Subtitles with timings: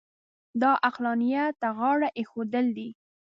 [0.61, 2.89] دا عقلانیت ته غاړه اېښودل دي.